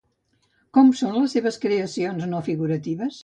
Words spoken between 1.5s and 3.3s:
creacions no figuratives?